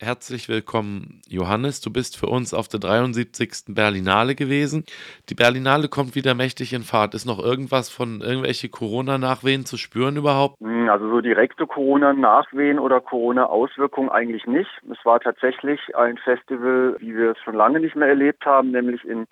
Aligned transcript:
Herzlich 0.00 0.48
willkommen, 0.48 1.22
Johannes. 1.28 1.80
Du 1.80 1.92
bist 1.92 2.16
für 2.16 2.26
uns 2.26 2.54
auf 2.54 2.68
der 2.68 2.78
73. 2.78 3.74
Berlinale 3.74 4.36
gewesen. 4.36 4.84
Die 5.28 5.34
Berlinale 5.34 5.88
kommt 5.88 6.14
wieder 6.14 6.36
mächtig 6.36 6.72
in 6.72 6.82
Fahrt. 6.82 7.14
Ist 7.14 7.26
noch 7.26 7.40
irgendwas 7.44 7.90
von 7.90 8.20
irgendwelche 8.20 8.68
Corona-Nachwehen 8.68 9.64
zu 9.64 9.76
spüren 9.76 10.16
überhaupt? 10.16 10.60
Hm, 10.60 10.88
also 10.88 11.10
so 11.10 11.20
direkte 11.20 11.66
Corona-Nachwehen 11.66 12.78
oder 12.78 13.00
Corona-Auswirkungen 13.00 14.08
eigentlich 14.08 14.46
nicht. 14.46 14.70
Es 14.88 15.04
war 15.04 15.18
tatsächlich 15.18 15.80
ein 15.96 16.16
Festival, 16.16 16.94
wie 17.00 17.16
wir 17.16 17.32
es 17.32 17.38
schon 17.38 17.56
lange 17.56 17.80
nicht 17.80 17.96
mehr 17.96 18.06
erlebt 18.06 18.46
haben, 18.46 18.70
nämlich 18.70 19.04
in 19.04 19.26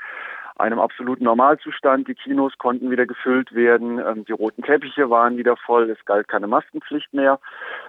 einem 0.58 0.78
absoluten 0.78 1.24
Normalzustand. 1.24 2.08
Die 2.08 2.14
Kinos 2.14 2.52
konnten 2.58 2.90
wieder 2.90 3.06
gefüllt 3.06 3.54
werden, 3.54 3.98
ähm, 3.98 4.24
die 4.24 4.32
roten 4.32 4.62
Teppiche 4.62 5.10
waren 5.10 5.36
wieder 5.36 5.56
voll, 5.56 5.90
es 5.90 6.04
galt 6.04 6.28
keine 6.28 6.46
Maskenpflicht 6.46 7.12
mehr. 7.12 7.38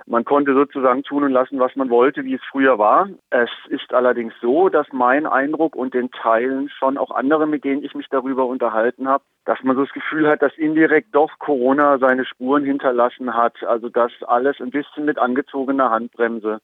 Man 0.05 0.25
konnte 0.25 0.53
sozusagen 0.53 1.03
tun 1.03 1.23
und 1.23 1.31
lassen, 1.31 1.59
was 1.59 1.75
man 1.75 1.89
wollte, 1.89 2.23
wie 2.23 2.35
es 2.35 2.41
früher 2.49 2.77
war. 2.77 3.09
Es 3.29 3.49
ist 3.69 3.93
allerdings 3.93 4.33
so, 4.41 4.69
dass 4.69 4.87
mein 4.91 5.25
Eindruck 5.25 5.75
und 5.75 5.93
den 5.93 6.11
Teilen 6.11 6.69
schon 6.69 6.97
auch 6.97 7.11
andere, 7.11 7.47
mit 7.47 7.63
denen 7.63 7.83
ich 7.83 7.95
mich 7.95 8.07
darüber 8.09 8.45
unterhalten 8.45 9.07
habe, 9.07 9.23
dass 9.45 9.63
man 9.63 9.75
so 9.75 9.83
das 9.83 9.93
Gefühl 9.93 10.27
hat, 10.27 10.41
dass 10.41 10.57
indirekt 10.57 11.09
doch 11.13 11.31
Corona 11.39 11.97
seine 11.99 12.25
Spuren 12.25 12.63
hinterlassen 12.63 13.33
hat. 13.33 13.63
Also 13.63 13.89
dass 13.89 14.11
alles 14.23 14.59
ein 14.59 14.71
bisschen 14.71 15.05
mit 15.05 15.17
angezogener 15.17 15.89
Handbremse 15.89 16.59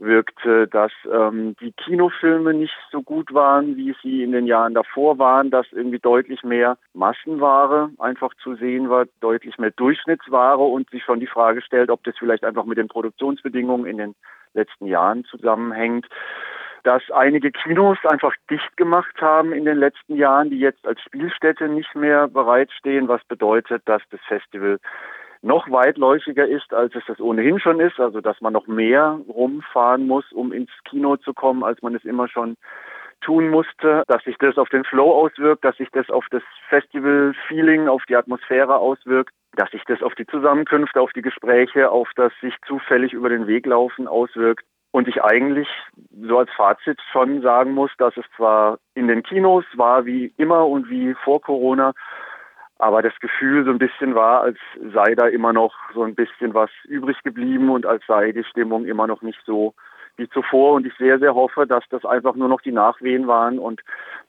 wirkte, 0.00 0.66
dass 0.66 0.92
ähm, 1.12 1.54
die 1.60 1.72
Kinofilme 1.72 2.54
nicht 2.54 2.74
so 2.90 3.02
gut 3.02 3.32
waren, 3.32 3.76
wie 3.76 3.94
sie 4.02 4.22
in 4.22 4.32
den 4.32 4.46
Jahren 4.46 4.74
davor 4.74 5.18
waren, 5.18 5.50
dass 5.50 5.66
irgendwie 5.72 5.98
deutlich 5.98 6.42
mehr 6.42 6.78
Massenware 6.94 7.90
einfach 7.98 8.34
zu 8.42 8.56
sehen 8.56 8.88
war, 8.88 9.04
deutlich 9.20 9.58
mehr 9.58 9.70
Durchschnittsware 9.70 10.62
und 10.62 10.90
sich 10.90 11.04
schon 11.04 11.20
die 11.20 11.26
Frage 11.26 11.60
stellt, 11.62 11.90
ob 11.90 12.02
das 12.04 12.16
vielleicht 12.18 12.44
einfach 12.44 12.64
mit 12.64 12.78
den 12.78 12.88
Produktionsbedingungen 12.88 13.86
in 13.86 13.98
den 13.98 14.14
letzten 14.54 14.86
Jahren 14.86 15.24
zusammenhängt. 15.24 16.06
Dass 16.82 17.02
einige 17.10 17.52
Kinos 17.52 17.98
einfach 18.08 18.32
dicht 18.48 18.74
gemacht 18.78 19.20
haben 19.20 19.52
in 19.52 19.66
den 19.66 19.76
letzten 19.76 20.16
Jahren, 20.16 20.48
die 20.48 20.58
jetzt 20.58 20.86
als 20.86 20.98
Spielstätte 21.02 21.68
nicht 21.68 21.94
mehr 21.94 22.26
bereitstehen, 22.26 23.06
was 23.06 23.22
bedeutet, 23.24 23.82
dass 23.84 24.00
das 24.10 24.20
Festival 24.26 24.78
noch 25.42 25.70
weitläufiger 25.70 26.46
ist, 26.46 26.72
als 26.74 26.94
es 26.94 27.04
das 27.06 27.20
ohnehin 27.20 27.58
schon 27.58 27.80
ist, 27.80 27.98
also 27.98 28.20
dass 28.20 28.40
man 28.40 28.52
noch 28.52 28.66
mehr 28.66 29.18
rumfahren 29.28 30.06
muss, 30.06 30.30
um 30.32 30.52
ins 30.52 30.70
Kino 30.84 31.16
zu 31.16 31.32
kommen, 31.32 31.64
als 31.64 31.80
man 31.82 31.94
es 31.94 32.04
immer 32.04 32.28
schon 32.28 32.56
tun 33.20 33.48
musste, 33.48 34.02
dass 34.06 34.22
sich 34.24 34.36
das 34.38 34.58
auf 34.58 34.68
den 34.68 34.84
Flow 34.84 35.12
auswirkt, 35.12 35.64
dass 35.64 35.76
sich 35.76 35.88
das 35.92 36.08
auf 36.10 36.26
das 36.30 36.42
Festival-Feeling, 36.68 37.88
auf 37.88 38.02
die 38.08 38.16
Atmosphäre 38.16 38.76
auswirkt, 38.76 39.32
dass 39.56 39.70
sich 39.70 39.82
das 39.86 40.02
auf 40.02 40.14
die 40.14 40.26
Zusammenkünfte, 40.26 41.00
auf 41.00 41.12
die 41.12 41.22
Gespräche, 41.22 41.90
auf 41.90 42.08
das 42.16 42.32
sich 42.40 42.54
zufällig 42.66 43.12
über 43.12 43.28
den 43.28 43.46
Weg 43.46 43.66
laufen 43.66 44.08
auswirkt. 44.08 44.64
Und 44.92 45.06
ich 45.06 45.22
eigentlich 45.22 45.68
so 46.10 46.38
als 46.38 46.50
Fazit 46.56 47.00
schon 47.12 47.42
sagen 47.42 47.72
muss, 47.72 47.90
dass 47.98 48.16
es 48.16 48.24
zwar 48.36 48.78
in 48.94 49.06
den 49.06 49.22
Kinos 49.22 49.64
war 49.74 50.04
wie 50.04 50.32
immer 50.36 50.66
und 50.66 50.90
wie 50.90 51.14
vor 51.14 51.40
Corona, 51.40 51.92
aber 52.80 53.02
das 53.02 53.12
Gefühl 53.20 53.64
so 53.64 53.70
ein 53.70 53.78
bisschen 53.78 54.14
war, 54.14 54.40
als 54.42 54.58
sei 54.92 55.14
da 55.14 55.26
immer 55.26 55.52
noch 55.52 55.74
so 55.94 56.02
ein 56.02 56.14
bisschen 56.14 56.54
was 56.54 56.70
übrig 56.84 57.22
geblieben 57.22 57.70
und 57.70 57.86
als 57.86 58.02
sei 58.06 58.32
die 58.32 58.44
Stimmung 58.44 58.86
immer 58.86 59.06
noch 59.06 59.22
nicht 59.22 59.40
so 59.44 59.74
wie 60.16 60.28
zuvor. 60.28 60.74
Und 60.74 60.86
ich 60.86 60.94
sehr, 60.98 61.18
sehr 61.18 61.34
hoffe, 61.34 61.66
dass 61.66 61.84
das 61.90 62.04
einfach 62.04 62.34
nur 62.34 62.48
noch 62.48 62.60
die 62.60 62.72
Nachwehen 62.72 63.26
waren 63.26 63.58
und 63.58 63.82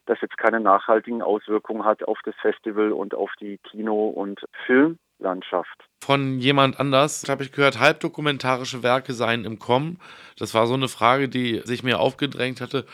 das 0.05 0.19
jetzt 0.21 0.37
keine 0.37 0.59
nachhaltigen 0.59 1.21
Auswirkungen 1.21 1.85
hat 1.85 2.03
auf 2.03 2.19
das 2.25 2.35
Festival 2.41 2.91
und 2.91 3.13
auf 3.13 3.31
die 3.39 3.57
Kino- 3.59 4.09
und 4.09 4.43
Filmlandschaft. 4.65 5.85
Von 6.03 6.39
jemand 6.39 6.79
anders 6.79 7.23
habe 7.29 7.43
ich 7.43 7.51
gehört, 7.51 7.79
halbdokumentarische 7.79 8.83
Werke 8.83 9.13
seien 9.13 9.45
im 9.45 9.59
Kommen. 9.59 9.99
Das 10.37 10.53
war 10.53 10.67
so 10.67 10.73
eine 10.73 10.87
Frage, 10.87 11.29
die 11.29 11.59
sich 11.59 11.83
mir 11.83 11.99
aufgedrängt 11.99 12.59
hatte, 12.59 12.85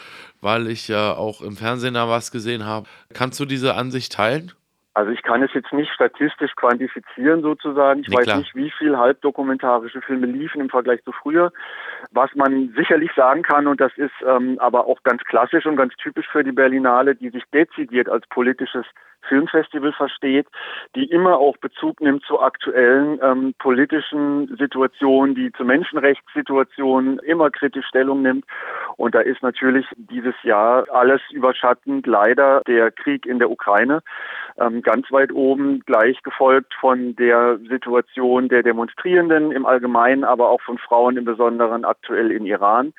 weil 0.41 0.67
ich 0.67 0.87
ja 0.87 1.13
auch 1.15 1.41
im 1.41 1.55
Fernsehen 1.55 1.95
da 1.95 2.09
was 2.09 2.31
gesehen 2.31 2.65
habe. 2.65 2.87
Kannst 3.13 3.39
du 3.39 3.45
diese 3.45 3.75
Ansicht 3.75 4.13
teilen? 4.13 4.51
Also 4.97 5.11
ich 5.11 5.21
kann 5.21 5.43
es 5.43 5.53
jetzt 5.53 5.71
nicht 5.73 5.93
statistisch 5.93 6.55
quantifizieren 6.55 7.43
sozusagen. 7.43 7.99
Ich 7.99 8.07
nee, 8.07 8.17
weiß 8.17 8.23
klar. 8.23 8.37
nicht, 8.39 8.55
wie 8.55 8.71
viel 8.71 8.97
halbdokumentarische 8.97 10.01
Filme 10.01 10.25
liefen 10.25 10.59
im 10.59 10.69
Vergleich 10.69 11.03
zu 11.03 11.11
früher. 11.11 11.53
Was 12.09 12.33
man 12.33 12.73
sicherlich 12.75 13.11
sagen 13.15 13.43
kann, 13.43 13.67
und 13.67 13.79
das 13.79 13.91
ist 13.95 14.15
ähm, 14.25 14.57
aber 14.57 14.87
auch 14.87 15.03
ganz 15.03 15.23
klassisch 15.25 15.67
und 15.67 15.75
ganz 15.75 15.93
typisch 15.97 16.25
für 16.27 16.43
die 16.43 16.51
Berlinale, 16.51 17.13
die 17.13 17.29
sich 17.29 17.43
dezidiert 17.53 18.09
als 18.09 18.25
politisches 18.25 18.87
Filmfestival 19.27 19.93
versteht, 19.93 20.47
die 20.95 21.05
immer 21.05 21.37
auch 21.37 21.57
Bezug 21.57 22.01
nimmt 22.01 22.23
zu 22.25 22.39
aktuellen 22.39 23.19
ähm, 23.21 23.53
politischen 23.59 24.55
Situationen, 24.57 25.35
die 25.35 25.51
zu 25.53 25.63
Menschenrechtssituationen 25.63 27.19
immer 27.19 27.49
kritisch 27.49 27.85
Stellung 27.87 28.21
nimmt. 28.21 28.45
Und 28.95 29.15
da 29.15 29.21
ist 29.21 29.41
natürlich 29.43 29.85
dieses 29.95 30.35
Jahr 30.43 30.85
alles 30.91 31.21
überschattend 31.31 32.07
leider 32.07 32.61
der 32.67 32.91
Krieg 32.91 33.25
in 33.25 33.39
der 33.39 33.51
Ukraine 33.51 34.01
ähm, 34.59 34.81
ganz 34.81 35.11
weit 35.11 35.31
oben, 35.31 35.81
gleich 35.85 36.21
gefolgt 36.23 36.73
von 36.79 37.15
der 37.15 37.59
Situation 37.69 38.49
der 38.49 38.63
Demonstrierenden 38.63 39.51
im 39.51 39.65
Allgemeinen, 39.65 40.23
aber 40.23 40.49
auch 40.49 40.61
von 40.61 40.77
Frauen 40.77 41.17
im 41.17 41.25
Besonderen 41.25 41.85
aktuell 41.85 42.31
in 42.31 42.45
Iran. 42.45 42.93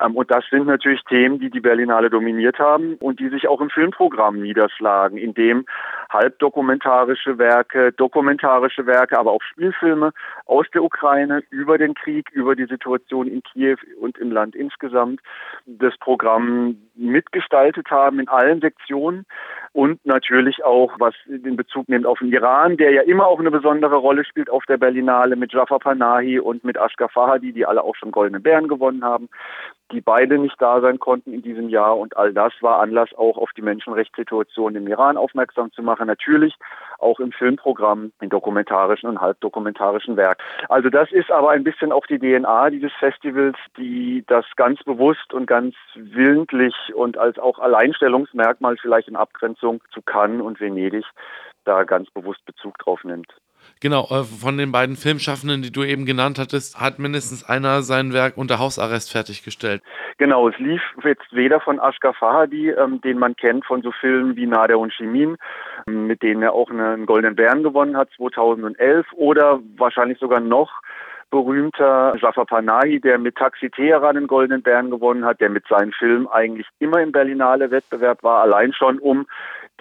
Ähm, 0.00 0.16
und 0.16 0.30
das 0.30 0.44
sind 0.50 0.66
natürlich 0.66 1.02
Themen, 1.04 1.38
die 1.38 1.50
die 1.50 1.60
Berlinale 1.60 2.10
dominiert 2.10 2.58
haben 2.58 2.96
und 3.00 3.20
die 3.20 3.28
sich 3.28 3.48
auch 3.48 3.60
im 3.60 3.70
Filmprogramm 3.70 4.40
niederschlagen, 4.40 5.18
in 5.18 5.34
dem 5.34 5.66
halbdokumentarische 6.10 7.38
Werke, 7.38 7.92
dokumentarische 7.92 8.86
Werke, 8.86 9.18
aber 9.18 9.32
auch 9.32 9.42
Spielfilme 9.42 10.12
aus 10.46 10.66
der 10.74 10.84
Ukraine 10.84 11.42
über 11.50 11.78
den 11.78 11.94
Krieg, 11.94 12.30
über 12.32 12.54
die 12.54 12.66
Situation 12.66 13.26
in 13.26 13.42
Kiew 13.42 13.76
und 14.00 14.18
im 14.18 14.30
Land 14.30 14.54
insgesamt 14.54 15.20
das 15.66 15.96
Programm 15.98 16.76
mitgestaltet 16.94 17.90
haben 17.90 18.20
in 18.20 18.28
allen 18.28 18.60
Sektionen 18.60 19.24
und 19.72 20.04
natürlich 20.04 20.62
auch, 20.64 20.92
was 20.98 21.14
den 21.26 21.56
Bezug 21.56 21.88
nimmt 21.88 22.04
auf 22.04 22.18
den 22.18 22.32
Iran, 22.32 22.76
der 22.76 22.92
ja 22.92 23.02
immer 23.02 23.26
auch 23.26 23.40
eine 23.40 23.50
besondere 23.50 23.96
Rolle 23.96 24.24
spielt 24.24 24.50
auf 24.50 24.64
der 24.66 24.76
Berlinale 24.76 25.36
mit 25.36 25.52
Jafar 25.52 25.78
Panahi 25.78 26.38
und 26.38 26.64
mit 26.64 26.76
Ashgar 26.76 27.08
Fahadi, 27.08 27.52
die 27.52 27.64
alle 27.64 27.82
auch 27.82 27.96
schon 27.96 28.12
Goldene 28.12 28.40
Bären 28.40 28.68
gewonnen 28.68 29.02
haben 29.02 29.30
die 29.92 30.00
beide 30.00 30.38
nicht 30.38 30.60
da 30.60 30.80
sein 30.80 30.98
konnten 30.98 31.32
in 31.32 31.42
diesem 31.42 31.68
Jahr. 31.68 31.96
Und 31.98 32.16
all 32.16 32.32
das 32.32 32.52
war 32.60 32.80
Anlass, 32.80 33.10
auch 33.16 33.36
auf 33.36 33.50
die 33.56 33.62
Menschenrechtssituation 33.62 34.74
im 34.74 34.88
Iran 34.88 35.16
aufmerksam 35.16 35.70
zu 35.72 35.82
machen. 35.82 36.06
Natürlich 36.06 36.54
auch 36.98 37.20
im 37.20 37.32
Filmprogramm, 37.32 38.12
in 38.20 38.30
dokumentarischen 38.30 39.08
und 39.08 39.20
halbdokumentarischen 39.20 40.16
Werk. 40.16 40.38
Also 40.68 40.88
das 40.88 41.12
ist 41.12 41.30
aber 41.30 41.50
ein 41.50 41.64
bisschen 41.64 41.92
auch 41.92 42.06
die 42.06 42.18
DNA 42.18 42.70
dieses 42.70 42.92
Festivals, 42.98 43.56
die 43.76 44.24
das 44.26 44.46
ganz 44.56 44.82
bewusst 44.82 45.32
und 45.32 45.46
ganz 45.46 45.74
willentlich 45.94 46.74
und 46.94 47.18
als 47.18 47.38
auch 47.38 47.58
Alleinstellungsmerkmal 47.58 48.76
vielleicht 48.76 49.08
in 49.08 49.16
Abgrenzung 49.16 49.82
zu 49.92 50.00
Cannes 50.02 50.42
und 50.42 50.60
Venedig 50.60 51.04
da 51.64 51.84
ganz 51.84 52.10
bewusst 52.10 52.44
Bezug 52.44 52.78
drauf 52.78 53.04
nimmt. 53.04 53.32
Genau, 53.82 54.06
äh, 54.12 54.22
von 54.22 54.58
den 54.58 54.70
beiden 54.70 54.94
Filmschaffenden, 54.94 55.60
die 55.62 55.72
du 55.72 55.82
eben 55.82 56.06
genannt 56.06 56.38
hattest, 56.38 56.80
hat 56.80 57.00
mindestens 57.00 57.42
einer 57.42 57.82
sein 57.82 58.12
Werk 58.12 58.36
unter 58.36 58.60
Hausarrest 58.60 59.10
fertiggestellt. 59.10 59.82
Genau, 60.18 60.48
es 60.48 60.56
lief 60.58 60.80
jetzt 61.02 61.26
weder 61.32 61.58
von 61.58 61.80
Ashgar 61.80 62.14
Fahadi, 62.14 62.70
ähm, 62.70 63.00
den 63.00 63.18
man 63.18 63.34
kennt 63.34 63.66
von 63.66 63.82
so 63.82 63.90
Filmen 63.90 64.36
wie 64.36 64.46
Nader 64.46 64.78
und 64.78 64.94
Shimin, 64.94 65.36
ähm, 65.88 66.06
mit 66.06 66.22
denen 66.22 66.44
er 66.44 66.52
auch 66.52 66.70
einen 66.70 67.06
Goldenen 67.06 67.34
Bären 67.34 67.64
gewonnen 67.64 67.96
hat 67.96 68.08
2011, 68.16 69.04
oder 69.14 69.58
wahrscheinlich 69.76 70.20
sogar 70.20 70.38
noch 70.38 70.70
berühmter 71.32 72.14
Jafar 72.20 72.46
Panahi, 72.46 73.00
der 73.00 73.18
mit 73.18 73.34
Taxi 73.34 73.68
Teheran 73.68 74.14
den 74.14 74.28
Goldenen 74.28 74.62
Bären 74.62 74.90
gewonnen 74.90 75.24
hat, 75.24 75.40
der 75.40 75.48
mit 75.48 75.66
seinen 75.66 75.92
Filmen 75.92 76.28
eigentlich 76.28 76.68
immer 76.78 77.00
im 77.00 77.10
Berlinale 77.10 77.72
Wettbewerb 77.72 78.22
war, 78.22 78.42
allein 78.42 78.72
schon 78.72 79.00
um 79.00 79.26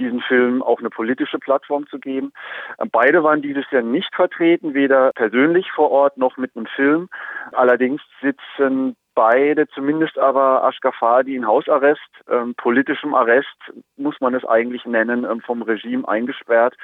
diesen 0.02 0.22
Film 0.22 0.62
auch 0.62 0.80
eine 0.80 0.90
politische 0.90 1.40
Plattform 1.40 1.88
zu 1.88 2.00
geben. 2.00 2.34
Ähm, 2.80 2.90
beide 2.92 3.24
waren 3.24 3.42
dieses 3.42 3.70
Jahr 3.72 3.84
nicht 3.84 4.14
vertreten, 4.16 4.74
weder 4.74 5.12
persönlich 5.14 5.72
vor 5.72 5.92
Ort 5.92 6.18
noch 6.18 6.38
mit 6.38 6.56
einem 6.56 6.66
Film. 6.66 7.10
Allerdings 7.54 8.02
sitzen 8.22 8.96
beide, 9.14 9.68
zumindest 9.70 10.18
aber 10.18 10.64
Ashgafadi 10.64 11.36
in 11.36 11.48
Hausarrest, 11.48 12.02
ähm, 12.30 12.56
politischem 12.56 13.14
Arrest 13.14 13.58
muss 13.98 14.16
man 14.20 14.34
es 14.34 14.46
eigentlich 14.46 14.86
nennen, 14.86 15.26
ähm, 15.26 15.42
vom 15.42 15.62
Regime 15.62 16.08
eingesperrt. 16.08 16.76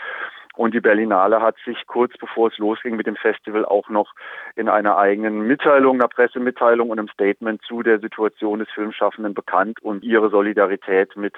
Und 0.55 0.73
die 0.73 0.79
Berlinale 0.79 1.39
hat 1.39 1.55
sich 1.65 1.85
kurz 1.85 2.17
bevor 2.17 2.47
es 2.47 2.57
losging 2.57 2.95
mit 2.95 3.05
dem 3.05 3.15
Festival 3.15 3.63
auch 3.63 3.89
noch 3.89 4.11
in 4.55 4.69
einer 4.69 4.97
eigenen 4.97 5.41
Mitteilung, 5.41 5.99
einer 5.99 6.07
Pressemitteilung 6.07 6.89
und 6.89 6.97
einem 6.97 7.09
Statement 7.09 7.61
zu 7.61 7.83
der 7.83 7.99
Situation 7.99 8.59
des 8.59 8.69
Filmschaffenden 8.71 9.35
bekannt 9.35 9.79
und 9.83 10.03
ihre 10.03 10.31
Solidarität 10.31 11.15
mit 11.15 11.35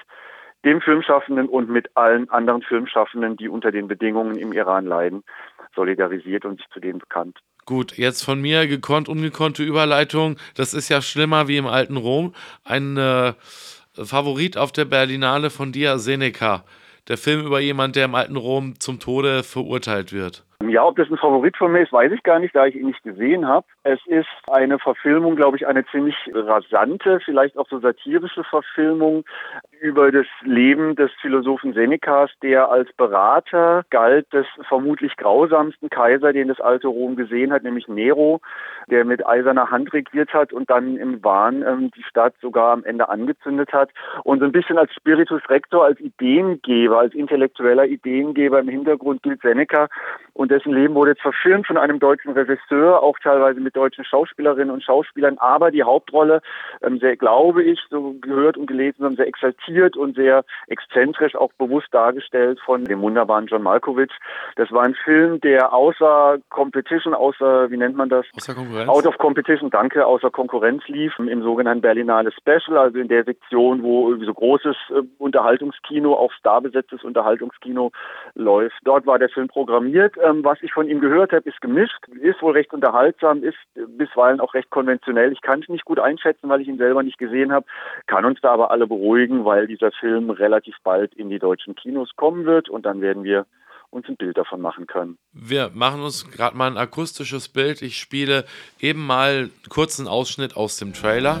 dem 0.64 0.80
Filmschaffenden 0.80 1.48
und 1.48 1.70
mit 1.70 1.96
allen 1.96 2.28
anderen 2.30 2.62
Filmschaffenden, 2.62 3.36
die 3.36 3.48
unter 3.48 3.72
den 3.72 3.88
Bedingungen 3.88 4.36
im 4.36 4.52
Iran 4.52 4.86
leiden, 4.86 5.24
solidarisiert 5.74 6.44
und 6.44 6.58
sich 6.58 6.68
zu 6.70 6.80
denen 6.80 6.98
bekannt. 6.98 7.38
Gut, 7.66 7.96
jetzt 7.96 8.22
von 8.22 8.40
mir 8.40 8.66
gekonnt, 8.66 9.08
ungekonnte 9.08 9.62
Überleitung. 9.62 10.36
Das 10.56 10.74
ist 10.74 10.88
ja 10.88 11.00
schlimmer 11.00 11.48
wie 11.48 11.56
im 11.56 11.66
alten 11.66 11.96
Rom. 11.96 12.34
Ein 12.64 12.96
äh, 12.96 13.32
Favorit 13.94 14.56
auf 14.56 14.72
der 14.72 14.86
Berlinale 14.86 15.50
von 15.50 15.72
Dia 15.72 15.98
Seneca 15.98 16.64
der 17.08 17.18
Film 17.18 17.44
über 17.44 17.60
jemanden, 17.60 17.94
der 17.94 18.04
im 18.06 18.14
alten 18.14 18.36
Rom 18.36 18.78
zum 18.78 19.00
Tode 19.00 19.42
verurteilt 19.42 20.12
wird. 20.12 20.44
Ja, 20.68 20.84
ob 20.84 20.96
das 20.96 21.08
ein 21.10 21.16
Favorit 21.16 21.56
von 21.56 21.72
mir 21.72 21.80
ist, 21.80 21.92
weiß 21.92 22.12
ich 22.12 22.22
gar 22.22 22.38
nicht, 22.38 22.54
da 22.54 22.66
ich 22.66 22.74
ihn 22.74 22.86
nicht 22.86 23.02
gesehen 23.02 23.48
habe. 23.48 23.66
Es 23.82 23.98
ist 24.06 24.28
eine 24.50 24.78
Verfilmung, 24.78 25.34
glaube 25.34 25.56
ich, 25.56 25.66
eine 25.66 25.86
ziemlich 25.86 26.14
rasante, 26.34 27.18
vielleicht 27.24 27.56
auch 27.56 27.66
so 27.68 27.80
satirische 27.80 28.44
Verfilmung 28.44 29.24
über 29.80 30.12
das 30.12 30.26
Leben 30.42 30.96
des 30.96 31.10
Philosophen 31.22 31.72
Senecas, 31.72 32.30
der 32.42 32.70
als 32.70 32.92
Berater 32.92 33.84
galt 33.88 34.30
des 34.34 34.46
vermutlich 34.68 35.16
grausamsten 35.16 35.88
Kaiser, 35.88 36.34
den 36.34 36.48
das 36.48 36.60
alte 36.60 36.88
Rom 36.88 37.16
gesehen 37.16 37.52
hat, 37.52 37.62
nämlich 37.62 37.88
Nero, 37.88 38.42
der 38.90 39.06
mit 39.06 39.26
eiserner 39.26 39.70
Hand 39.70 39.94
regiert 39.94 40.34
hat 40.34 40.52
und 40.52 40.68
dann 40.68 40.98
im 40.98 41.24
Wahn 41.24 41.62
ähm, 41.62 41.90
die 41.96 42.02
Stadt 42.02 42.34
sogar 42.42 42.72
am 42.72 42.84
Ende 42.84 43.08
angezündet 43.08 43.72
hat. 43.72 43.90
Und 44.24 44.40
so 44.40 44.44
ein 44.44 44.52
bisschen 44.52 44.76
als 44.76 44.92
Spiritus 44.92 45.40
Rector, 45.48 45.86
als 45.86 45.98
Ideengeber, 46.00 46.98
als 46.98 47.14
intellektueller 47.14 47.86
Ideengeber 47.86 48.60
im 48.60 48.68
Hintergrund 48.68 49.22
gilt 49.22 49.40
Seneca. 49.40 49.88
Und 50.34 50.49
dessen 50.50 50.72
Leben 50.72 50.94
wurde 50.94 51.12
jetzt 51.12 51.22
verfilmt 51.22 51.66
von 51.66 51.78
einem 51.78 51.98
deutschen 51.98 52.32
Regisseur, 52.32 53.02
auch 53.02 53.18
teilweise 53.18 53.60
mit 53.60 53.76
deutschen 53.76 54.04
Schauspielerinnen 54.04 54.70
und 54.70 54.82
Schauspielern. 54.82 55.38
Aber 55.38 55.70
die 55.70 55.82
Hauptrolle, 55.82 56.42
ähm, 56.82 56.98
sehr, 56.98 57.16
glaube 57.16 57.62
ich, 57.62 57.80
so 57.88 58.14
gehört 58.20 58.56
und 58.56 58.66
gelesen 58.66 59.04
haben, 59.04 59.16
sehr 59.16 59.26
exaltiert 59.26 59.96
und 59.96 60.16
sehr 60.16 60.44
exzentrisch 60.66 61.36
auch 61.36 61.52
bewusst 61.54 61.88
dargestellt 61.92 62.60
von 62.64 62.84
dem 62.84 63.00
wunderbaren 63.00 63.46
John 63.46 63.62
Malkovich. 63.62 64.10
Das 64.56 64.70
war 64.72 64.82
ein 64.82 64.94
Film, 64.94 65.40
der 65.40 65.72
außer 65.72 66.38
Competition, 66.48 67.14
außer, 67.14 67.70
wie 67.70 67.76
nennt 67.76 67.96
man 67.96 68.08
das? 68.08 68.26
Außer 68.36 68.54
Konkurrenz. 68.54 68.88
Out 68.88 69.06
of 69.06 69.18
Competition, 69.18 69.70
danke, 69.70 70.04
außer 70.04 70.30
Konkurrenz 70.30 70.86
lief, 70.88 71.18
im 71.18 71.42
sogenannten 71.42 71.82
Berlinale 71.82 72.32
Special, 72.32 72.76
also 72.76 72.98
in 72.98 73.08
der 73.08 73.24
Sektion, 73.24 73.82
wo 73.82 74.08
irgendwie 74.08 74.26
so 74.26 74.34
großes 74.34 74.76
äh, 74.90 75.02
Unterhaltungskino, 75.18 76.14
auch 76.14 76.32
starbesetztes 76.32 77.04
Unterhaltungskino 77.04 77.92
läuft. 78.34 78.76
Dort 78.84 79.06
war 79.06 79.18
der 79.18 79.28
Film 79.28 79.48
programmiert. 79.48 80.16
Ähm, 80.22 80.39
was 80.44 80.58
ich 80.62 80.72
von 80.72 80.88
ihm 80.88 81.00
gehört 81.00 81.32
habe, 81.32 81.48
ist 81.48 81.60
gemischt, 81.60 82.06
ist 82.20 82.42
wohl 82.42 82.52
recht 82.52 82.72
unterhaltsam, 82.72 83.42
ist 83.42 83.58
bisweilen 83.74 84.40
auch 84.40 84.54
recht 84.54 84.70
konventionell. 84.70 85.32
Ich 85.32 85.40
kann 85.40 85.60
es 85.62 85.68
nicht 85.68 85.84
gut 85.84 85.98
einschätzen, 85.98 86.48
weil 86.48 86.60
ich 86.60 86.68
ihn 86.68 86.78
selber 86.78 87.02
nicht 87.02 87.18
gesehen 87.18 87.52
habe, 87.52 87.66
kann 88.06 88.24
uns 88.24 88.40
da 88.40 88.50
aber 88.50 88.70
alle 88.70 88.86
beruhigen, 88.86 89.44
weil 89.44 89.66
dieser 89.66 89.92
Film 89.92 90.30
relativ 90.30 90.76
bald 90.82 91.14
in 91.14 91.30
die 91.30 91.38
deutschen 91.38 91.74
Kinos 91.74 92.10
kommen 92.16 92.44
wird 92.44 92.68
und 92.68 92.86
dann 92.86 93.00
werden 93.00 93.24
wir 93.24 93.46
uns 93.90 94.08
ein 94.08 94.16
Bild 94.16 94.38
davon 94.38 94.60
machen 94.60 94.86
können. 94.86 95.18
Wir 95.32 95.70
machen 95.74 96.02
uns 96.02 96.30
gerade 96.30 96.56
mal 96.56 96.70
ein 96.70 96.76
akustisches 96.76 97.48
Bild. 97.48 97.82
Ich 97.82 97.98
spiele 97.98 98.44
eben 98.78 99.04
mal 99.04 99.50
kurz 99.68 99.98
einen 99.98 100.08
Ausschnitt 100.08 100.56
aus 100.56 100.78
dem 100.78 100.92
Trailer. 100.92 101.40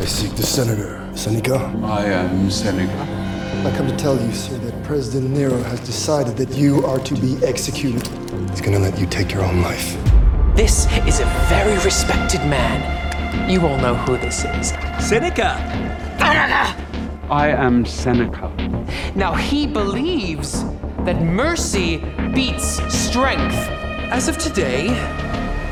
I 0.00 0.08
seek 0.08 0.36
the 0.36 0.42
senator. 0.42 1.00
Seneca? 1.16 1.72
I 1.82 2.12
am 2.12 2.50
Seneca. 2.50 3.25
I 3.64 3.72
come 3.76 3.88
to 3.88 3.96
tell 3.96 4.20
you, 4.20 4.32
sir, 4.32 4.56
that 4.58 4.82
President 4.84 5.30
Nero 5.30 5.60
has 5.64 5.80
decided 5.80 6.36
that 6.36 6.50
you 6.56 6.84
are 6.84 6.98
to 7.00 7.14
be 7.14 7.36
executed. 7.44 8.06
He's 8.50 8.60
gonna 8.60 8.78
let 8.78 8.98
you 8.98 9.06
take 9.06 9.32
your 9.32 9.42
own 9.42 9.62
life. 9.62 9.96
This 10.54 10.86
is 11.06 11.20
a 11.20 11.26
very 11.48 11.76
respected 11.84 12.40
man. 12.42 13.50
You 13.50 13.66
all 13.66 13.78
know 13.78 13.94
who 13.94 14.16
this 14.18 14.44
is. 14.44 14.68
Seneca! 15.00 15.56
I 17.28 17.48
am 17.48 17.84
Seneca. 17.84 18.52
Now, 19.14 19.34
he 19.34 19.66
believes 19.66 20.62
that 21.04 21.20
mercy 21.20 21.98
beats 22.34 22.80
strength. 22.94 23.54
As 24.12 24.28
of 24.28 24.38
today, 24.38 24.88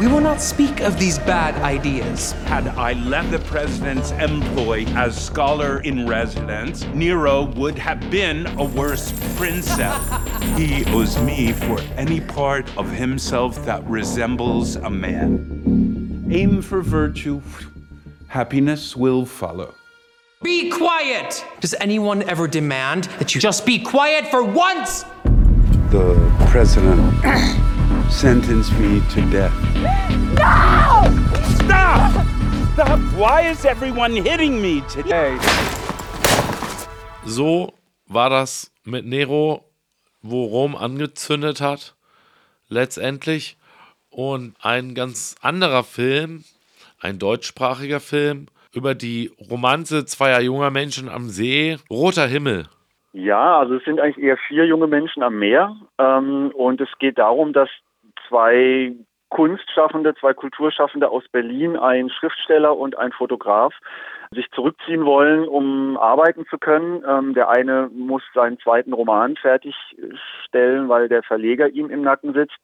we 0.00 0.08
will 0.08 0.20
not 0.20 0.40
speak 0.40 0.80
of 0.80 0.98
these 0.98 1.18
bad 1.20 1.54
ideas. 1.62 2.32
Had 2.46 2.66
I 2.68 2.94
left 2.94 3.30
the 3.30 3.38
president's 3.38 4.10
employ 4.12 4.84
as 4.88 5.16
scholar 5.16 5.80
in 5.80 6.06
residence, 6.06 6.84
Nero 6.86 7.44
would 7.44 7.78
have 7.78 8.10
been 8.10 8.46
a 8.58 8.64
worse 8.64 9.12
princeps. 9.36 10.04
he 10.56 10.84
owes 10.86 11.16
me 11.22 11.52
for 11.52 11.80
any 11.96 12.20
part 12.20 12.76
of 12.76 12.90
himself 12.90 13.64
that 13.66 13.84
resembles 13.84 14.76
a 14.76 14.90
man. 14.90 16.26
Aim 16.30 16.60
for 16.60 16.82
virtue, 16.82 17.40
happiness 18.26 18.96
will 18.96 19.24
follow. 19.24 19.74
Be 20.42 20.70
quiet! 20.70 21.44
Does 21.60 21.74
anyone 21.80 22.22
ever 22.24 22.48
demand 22.48 23.04
that 23.18 23.34
you 23.34 23.40
just 23.40 23.64
be 23.64 23.78
quiet 23.78 24.26
for 24.26 24.42
once? 24.42 25.04
The 25.90 26.46
president 26.50 27.14
sentenced 28.12 28.72
me 28.72 29.00
to 29.10 29.30
death. 29.30 29.73
Stop! 31.64 32.10
Stop! 32.74 32.98
Why 33.16 33.50
is 33.50 33.64
everyone 33.64 34.12
hitting 34.12 34.60
me 34.60 34.82
today? 34.92 35.36
So 37.24 37.72
war 38.06 38.30
das 38.30 38.72
mit 38.84 39.06
Nero, 39.06 39.64
wo 40.22 40.44
Rom 40.44 40.76
angezündet 40.76 41.60
hat, 41.60 41.94
letztendlich. 42.68 43.56
Und 44.10 44.54
ein 44.62 44.94
ganz 44.94 45.36
anderer 45.40 45.82
Film, 45.82 46.44
ein 47.00 47.18
deutschsprachiger 47.18 48.00
Film, 48.00 48.46
über 48.74 48.94
die 48.94 49.30
Romanze 49.50 50.04
zweier 50.04 50.40
junger 50.40 50.70
Menschen 50.70 51.08
am 51.08 51.28
See, 51.28 51.78
Roter 51.90 52.26
Himmel. 52.26 52.66
Ja, 53.12 53.60
also 53.60 53.76
es 53.76 53.84
sind 53.84 54.00
eigentlich 54.00 54.22
eher 54.22 54.36
vier 54.48 54.66
junge 54.66 54.88
Menschen 54.88 55.22
am 55.22 55.38
Meer. 55.38 55.76
Ähm, 55.98 56.50
und 56.54 56.80
es 56.80 56.88
geht 56.98 57.18
darum, 57.18 57.52
dass 57.52 57.68
zwei 58.28 58.92
Kunstschaffende, 59.34 60.14
zwei 60.14 60.32
Kulturschaffende 60.32 61.10
aus 61.10 61.24
Berlin, 61.26 61.76
ein 61.76 62.08
Schriftsteller 62.08 62.76
und 62.76 62.96
ein 62.96 63.10
Fotograf, 63.10 63.74
sich 64.30 64.48
zurückziehen 64.52 65.04
wollen, 65.04 65.48
um 65.48 65.96
arbeiten 65.96 66.46
zu 66.46 66.56
können. 66.56 67.02
Ähm, 67.04 67.34
der 67.34 67.48
eine 67.48 67.90
muss 67.92 68.22
seinen 68.32 68.60
zweiten 68.60 68.92
Roman 68.92 69.34
fertigstellen, 69.34 70.88
weil 70.88 71.08
der 71.08 71.24
Verleger 71.24 71.68
ihm 71.68 71.90
im 71.90 72.02
Nacken 72.02 72.32
sitzt. 72.32 72.56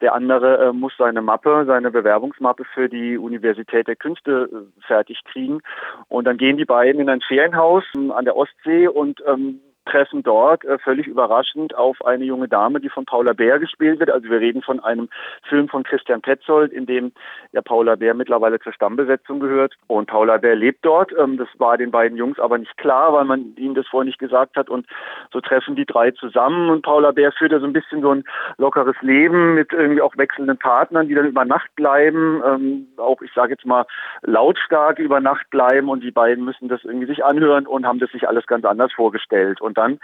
Der 0.00 0.14
andere 0.14 0.68
äh, 0.68 0.72
muss 0.72 0.92
seine 0.96 1.20
Mappe, 1.20 1.64
seine 1.66 1.90
Bewerbungsmappe 1.90 2.64
für 2.72 2.88
die 2.88 3.18
Universität 3.18 3.88
der 3.88 3.96
Künste 3.96 4.48
äh, 4.52 4.86
fertig 4.86 5.20
kriegen. 5.24 5.62
Und 6.06 6.26
dann 6.26 6.36
gehen 6.36 6.56
die 6.56 6.64
beiden 6.64 7.00
in 7.00 7.08
ein 7.08 7.22
Ferienhaus 7.22 7.82
ähm, 7.96 8.12
an 8.12 8.24
der 8.24 8.36
Ostsee 8.36 8.86
und 8.86 9.20
ähm, 9.26 9.58
treffen 9.84 10.22
dort 10.22 10.64
äh, 10.64 10.78
völlig 10.78 11.06
überraschend 11.06 11.74
auf 11.74 12.04
eine 12.04 12.24
junge 12.24 12.48
Dame, 12.48 12.80
die 12.80 12.88
von 12.88 13.04
Paula 13.04 13.32
Bär 13.32 13.58
gespielt 13.58 14.00
wird. 14.00 14.10
Also 14.10 14.28
wir 14.28 14.40
reden 14.40 14.62
von 14.62 14.80
einem 14.80 15.08
Film 15.48 15.68
von 15.68 15.82
Christian 15.82 16.22
Petzold, 16.22 16.72
in 16.72 16.86
dem 16.86 17.12
ja 17.52 17.62
Paula 17.62 17.96
Bär 17.96 18.14
mittlerweile 18.14 18.58
zur 18.60 18.72
Stammbesetzung 18.72 19.40
gehört. 19.40 19.74
Und 19.86 20.06
Paula 20.06 20.38
Bär 20.38 20.56
lebt 20.56 20.84
dort. 20.84 21.12
Ähm, 21.18 21.36
das 21.36 21.48
war 21.58 21.76
den 21.76 21.90
beiden 21.90 22.16
Jungs 22.16 22.38
aber 22.38 22.58
nicht 22.58 22.76
klar, 22.76 23.12
weil 23.12 23.24
man 23.24 23.54
ihnen 23.56 23.74
das 23.74 23.86
vorher 23.86 24.06
nicht 24.06 24.18
gesagt 24.18 24.56
hat. 24.56 24.70
Und 24.70 24.86
so 25.32 25.40
treffen 25.40 25.76
die 25.76 25.86
drei 25.86 26.10
zusammen. 26.12 26.70
Und 26.70 26.82
Paula 26.82 27.12
Bär 27.12 27.32
führt 27.32 27.52
ja 27.52 27.60
so 27.60 27.66
ein 27.66 27.72
bisschen 27.72 28.02
so 28.02 28.10
ein 28.12 28.24
lockeres 28.58 28.96
Leben 29.02 29.54
mit 29.54 29.72
irgendwie 29.72 30.02
auch 30.02 30.16
wechselnden 30.16 30.58
Partnern, 30.58 31.08
die 31.08 31.14
dann 31.14 31.26
über 31.26 31.44
Nacht 31.44 31.74
bleiben. 31.76 32.42
Ähm, 32.44 32.86
auch, 32.96 33.20
ich 33.22 33.32
sage 33.34 33.52
jetzt 33.52 33.66
mal, 33.66 33.84
lautstark 34.22 34.98
über 34.98 35.20
Nacht 35.20 35.48
bleiben. 35.50 35.88
Und 35.88 36.02
die 36.02 36.10
beiden 36.10 36.44
müssen 36.44 36.68
das 36.68 36.84
irgendwie 36.84 37.06
sich 37.06 37.24
anhören 37.24 37.66
und 37.66 37.86
haben 37.86 37.98
das 37.98 38.10
sich 38.10 38.28
alles 38.28 38.46
ganz 38.46 38.64
anders 38.64 38.92
vorgestellt. 38.92 39.60
Und 39.60 39.73
dann 39.74 39.98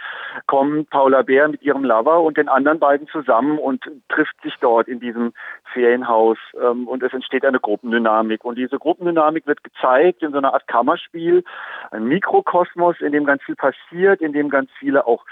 kommen 0.47 0.85
Paula 0.85 1.21
Bär 1.21 1.47
mit 1.47 1.61
ihrem 1.61 1.83
Lover 1.83 2.21
und 2.21 2.37
den 2.37 2.49
anderen 2.49 2.79
beiden 2.79 3.07
zusammen 3.07 3.57
und 3.57 3.83
trifft 4.09 4.39
sich 4.43 4.53
dort 4.61 4.87
in 4.87 4.99
diesem 4.99 5.33
Ferienhaus 5.73 6.37
ähm, 6.61 6.87
und 6.87 7.03
es 7.03 7.13
entsteht 7.13 7.45
eine 7.45 7.59
Gruppendynamik. 7.59 8.43
Und 8.43 8.57
diese 8.57 8.77
Gruppendynamik 8.77 9.47
wird 9.47 9.63
gezeigt 9.63 10.21
in 10.23 10.31
so 10.31 10.37
einer 10.37 10.53
Art 10.53 10.67
Kammerspiel, 10.67 11.43
ein 11.91 12.05
Mikrokosmos, 12.05 13.01
in 13.01 13.11
dem 13.11 13.25
ganz 13.25 13.43
viel 13.43 13.55
passiert, 13.55 14.21
in 14.21 14.33
dem 14.33 14.49
ganz 14.49 14.69
viele 14.79 15.07
auch 15.07 15.25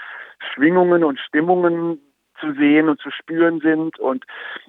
Schwingungen 0.54 1.04
und 1.04 1.18
Stimmungen 1.20 2.00
zu 2.40 2.52
sehen 2.52 2.88
und 2.88 3.00
zu 3.00 3.10
spüren 3.10 3.60
sind 3.60 3.98
und 3.98 4.24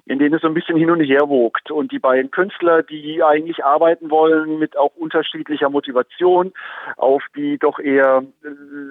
in 0.06 0.18
denen 0.18 0.34
es 0.34 0.42
so 0.42 0.48
ein 0.48 0.54
bisschen 0.54 0.76
hin 0.76 0.90
und 0.90 1.00
her 1.00 1.28
wogt. 1.28 1.70
Und 1.70 1.92
die 1.92 1.98
beiden 1.98 2.30
Künstler, 2.30 2.82
die 2.82 3.22
eigentlich 3.22 3.64
arbeiten 3.64 4.10
wollen 4.10 4.58
mit 4.58 4.76
auch 4.76 4.94
unterschiedlicher 4.96 5.70
Motivation 5.70 6.52
auf 6.96 7.22
die 7.36 7.58
doch 7.58 7.78
eher 7.78 8.24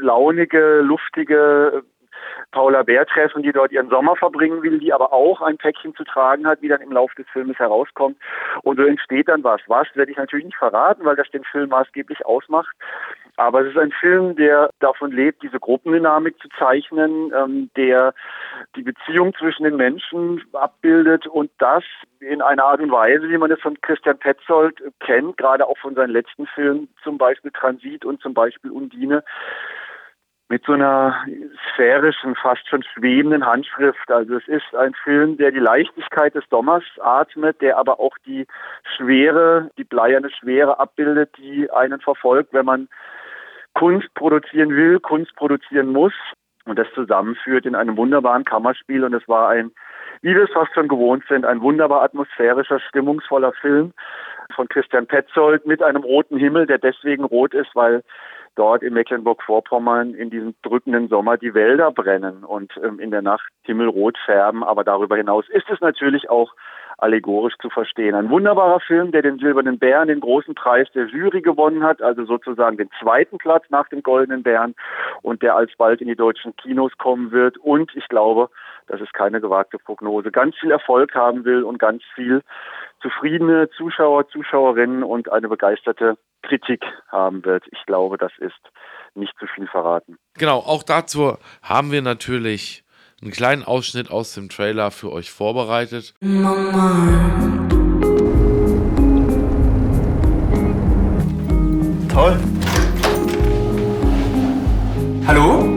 launige, 0.01 0.81
luftige 0.81 1.83
Paula 2.51 2.83
Bär 2.83 3.05
treffen, 3.05 3.43
die 3.43 3.51
dort 3.51 3.71
ihren 3.71 3.89
Sommer 3.89 4.15
verbringen 4.15 4.61
will, 4.61 4.79
die 4.79 4.93
aber 4.93 5.13
auch 5.13 5.41
ein 5.41 5.57
Päckchen 5.57 5.95
zu 5.95 6.03
tragen 6.03 6.45
hat, 6.45 6.61
wie 6.61 6.67
dann 6.67 6.81
im 6.81 6.91
Laufe 6.91 7.15
des 7.15 7.27
Filmes 7.29 7.57
herauskommt. 7.59 8.17
Und 8.63 8.77
so 8.77 8.83
entsteht 8.83 9.29
dann 9.29 9.43
was. 9.43 9.61
Was 9.67 9.87
werde 9.95 10.11
ich 10.11 10.17
natürlich 10.17 10.45
nicht 10.45 10.57
verraten, 10.57 11.05
weil 11.05 11.15
das 11.15 11.29
den 11.31 11.43
Film 11.43 11.69
maßgeblich 11.69 12.25
ausmacht. 12.25 12.75
Aber 13.37 13.61
es 13.61 13.71
ist 13.71 13.77
ein 13.77 13.91
Film, 13.91 14.35
der 14.35 14.69
davon 14.79 15.11
lebt, 15.11 15.43
diese 15.43 15.59
Gruppendynamik 15.59 16.39
zu 16.41 16.49
zeichnen, 16.57 17.31
ähm, 17.33 17.69
der 17.75 18.13
die 18.75 18.83
Beziehung 18.83 19.33
zwischen 19.35 19.63
den 19.63 19.77
Menschen 19.77 20.43
abbildet 20.53 21.27
und 21.27 21.51
das 21.57 21.83
in 22.19 22.41
einer 22.41 22.65
Art 22.65 22.81
und 22.81 22.91
Weise, 22.91 23.29
wie 23.29 23.37
man 23.37 23.51
es 23.51 23.59
von 23.61 23.79
Christian 23.81 24.17
Petzold 24.19 24.81
kennt, 24.99 25.37
gerade 25.37 25.67
auch 25.67 25.77
von 25.77 25.95
seinen 25.95 26.11
letzten 26.11 26.45
Filmen, 26.47 26.89
zum 27.03 27.17
Beispiel 27.17 27.51
Transit 27.51 28.05
und 28.05 28.21
zum 28.21 28.33
Beispiel 28.33 28.71
Undine, 28.71 29.23
mit 30.51 30.65
so 30.65 30.73
einer 30.73 31.15
sphärischen, 31.71 32.35
fast 32.35 32.67
schon 32.67 32.83
schwebenden 32.83 33.45
Handschrift. 33.45 34.11
Also 34.11 34.35
es 34.35 34.47
ist 34.49 34.75
ein 34.75 34.93
Film, 35.01 35.37
der 35.37 35.51
die 35.51 35.59
Leichtigkeit 35.59 36.35
des 36.35 36.43
Sommers 36.49 36.83
atmet, 36.99 37.61
der 37.61 37.77
aber 37.77 38.01
auch 38.01 38.17
die 38.25 38.45
Schwere, 38.97 39.71
die 39.77 39.85
bleierne 39.85 40.29
Schwere 40.29 40.77
abbildet, 40.77 41.37
die 41.37 41.71
einen 41.71 42.01
verfolgt, 42.01 42.51
wenn 42.51 42.65
man 42.65 42.89
Kunst 43.73 44.13
produzieren 44.13 44.69
will, 44.69 44.99
Kunst 44.99 45.35
produzieren 45.35 45.91
muss. 45.91 46.13
und 46.65 46.77
das 46.77 46.87
zusammenführt 46.93 47.65
in 47.65 47.73
einem 47.73 47.97
wunderbaren 47.97 48.43
Kammerspiel. 48.43 49.03
Und 49.03 49.15
es 49.15 49.27
war 49.27 49.49
ein, 49.49 49.71
wie 50.21 50.35
wir 50.35 50.43
es 50.43 50.51
fast 50.51 50.73
schon 50.73 50.87
gewohnt 50.87 51.23
sind, 51.27 51.43
ein 51.43 51.61
wunderbar 51.61 52.03
atmosphärischer, 52.03 52.79
stimmungsvoller 52.79 53.53
Film 53.53 53.93
von 54.55 54.67
Christian 54.67 55.07
Petzold 55.07 55.65
mit 55.65 55.81
einem 55.81 56.03
roten 56.03 56.37
Himmel, 56.37 56.67
der 56.67 56.77
deswegen 56.77 57.23
rot 57.23 57.53
ist, 57.55 57.75
weil 57.75 58.03
dort 58.55 58.83
in 58.83 58.93
Mecklenburg-Vorpommern 58.93 60.13
in 60.13 60.29
diesem 60.29 60.53
drückenden 60.61 61.07
Sommer 61.07 61.37
die 61.37 61.53
Wälder 61.53 61.91
brennen 61.91 62.43
und 62.43 62.73
ähm, 62.83 62.99
in 62.99 63.09
der 63.11 63.21
Nacht 63.21 63.49
himmelrot 63.63 64.17
färben. 64.25 64.63
Aber 64.63 64.83
darüber 64.83 65.15
hinaus 65.17 65.47
ist 65.49 65.69
es 65.69 65.79
natürlich 65.79 66.29
auch 66.29 66.53
allegorisch 67.01 67.55
zu 67.61 67.69
verstehen. 67.69 68.15
Ein 68.15 68.29
wunderbarer 68.29 68.79
Film, 68.79 69.11
der 69.11 69.23
den 69.23 69.39
Silbernen 69.39 69.79
Bären, 69.79 70.07
den 70.07 70.19
großen 70.19 70.53
Preis 70.55 70.87
der 70.93 71.07
Jury 71.07 71.41
gewonnen 71.41 71.83
hat, 71.83 72.01
also 72.01 72.25
sozusagen 72.25 72.77
den 72.77 72.89
zweiten 73.01 73.37
Platz 73.37 73.65
nach 73.69 73.89
dem 73.89 74.03
Goldenen 74.03 74.43
Bären 74.43 74.75
und 75.21 75.41
der 75.41 75.55
alsbald 75.55 76.01
in 76.01 76.07
die 76.07 76.15
deutschen 76.15 76.55
Kinos 76.55 76.91
kommen 76.97 77.31
wird. 77.31 77.57
Und 77.57 77.95
ich 77.95 78.07
glaube, 78.07 78.49
das 78.87 79.01
ist 79.01 79.13
keine 79.13 79.41
gewagte 79.41 79.77
Prognose, 79.79 80.31
ganz 80.31 80.55
viel 80.57 80.71
Erfolg 80.71 81.15
haben 81.15 81.43
will 81.43 81.63
und 81.63 81.79
ganz 81.79 82.03
viel 82.13 82.43
zufriedene 83.01 83.69
Zuschauer, 83.71 84.27
Zuschauerinnen 84.29 85.03
und 85.03 85.31
eine 85.31 85.49
begeisterte 85.49 86.17
Kritik 86.43 86.83
haben 87.09 87.43
wird. 87.45 87.65
Ich 87.71 87.83
glaube, 87.85 88.17
das 88.17 88.31
ist 88.37 88.61
nicht 89.15 89.33
zu 89.39 89.47
viel 89.47 89.67
verraten. 89.67 90.17
Genau, 90.37 90.57
auch 90.57 90.83
dazu 90.83 91.37
haben 91.63 91.91
wir 91.91 92.01
natürlich 92.01 92.83
einen 93.21 93.31
kleinen 93.31 93.63
Ausschnitt 93.63 94.09
aus 94.09 94.33
dem 94.33 94.49
Trailer 94.49 94.89
für 94.89 95.11
euch 95.11 95.31
vorbereitet. 95.31 96.13
Toll. 102.09 102.39
Hallo? 105.27 105.67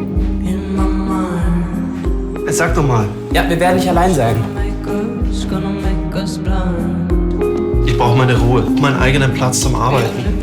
Sag 2.48 2.74
doch 2.74 2.86
mal. 2.86 3.08
Ja, 3.32 3.48
wir 3.48 3.58
werden 3.58 3.76
nicht 3.76 3.88
allein 3.88 4.14
sein. 4.14 4.36
Ich 7.86 7.98
brauche 7.98 8.16
meine 8.16 8.38
Ruhe, 8.38 8.62
meinen 8.80 8.98
eigenen 8.98 9.34
Platz 9.34 9.60
zum 9.60 9.74
Arbeiten. 9.74 10.40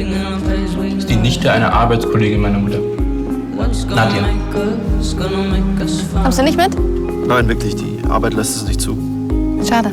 ist 0.97 1.09
die 1.09 1.15
Nichte 1.15 1.51
einer 1.51 1.73
Arbeitskollegin 1.73 2.41
meiner 2.41 2.59
Mutter. 2.59 2.79
Nadja. 3.95 4.23
Kommst 6.23 6.39
du 6.39 6.43
nicht 6.43 6.57
mit? 6.57 6.77
Nein, 7.27 7.47
wirklich, 7.47 7.75
die 7.75 7.99
Arbeit 8.09 8.33
lässt 8.33 8.55
es 8.57 8.67
nicht 8.67 8.81
zu. 8.81 8.97
Schade. 9.67 9.91